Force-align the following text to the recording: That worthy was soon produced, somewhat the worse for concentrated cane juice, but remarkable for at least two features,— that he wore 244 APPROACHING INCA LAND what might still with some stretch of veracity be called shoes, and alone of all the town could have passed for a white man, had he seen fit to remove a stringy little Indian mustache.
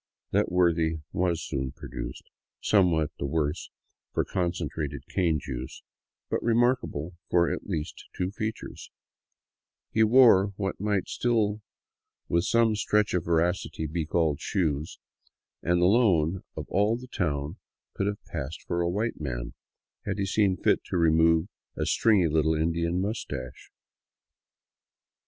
That 0.31 0.51
worthy 0.51 0.95
was 1.13 1.43
soon 1.45 1.73
produced, 1.73 2.23
somewhat 2.59 3.11
the 3.19 3.27
worse 3.27 3.69
for 4.11 4.25
concentrated 4.25 5.03
cane 5.07 5.39
juice, 5.39 5.83
but 6.27 6.41
remarkable 6.41 7.13
for 7.29 7.53
at 7.53 7.67
least 7.67 8.05
two 8.17 8.31
features,— 8.31 8.89
that 9.93 9.97
he 9.99 10.03
wore 10.03 10.53
244 10.57 10.57
APPROACHING 10.57 10.97
INCA 10.97 11.29
LAND 11.29 11.53
what 11.53 12.33
might 12.33 12.33
still 12.33 12.33
with 12.33 12.43
some 12.45 12.75
stretch 12.75 13.13
of 13.13 13.25
veracity 13.25 13.85
be 13.85 14.07
called 14.07 14.39
shoes, 14.39 14.97
and 15.61 15.81
alone 15.83 16.41
of 16.57 16.65
all 16.69 16.97
the 16.97 17.05
town 17.05 17.57
could 17.93 18.07
have 18.07 18.25
passed 18.25 18.63
for 18.63 18.81
a 18.81 18.89
white 18.89 19.21
man, 19.21 19.53
had 20.05 20.17
he 20.17 20.25
seen 20.25 20.57
fit 20.57 20.83
to 20.85 20.97
remove 20.97 21.47
a 21.77 21.85
stringy 21.85 22.27
little 22.27 22.55
Indian 22.55 22.99
mustache. 22.99 23.69